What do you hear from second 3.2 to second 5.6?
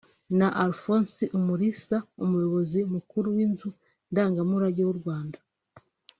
w’inzu ndangamurage z’u Rwanda